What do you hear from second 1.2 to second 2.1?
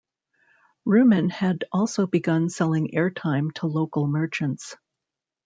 had also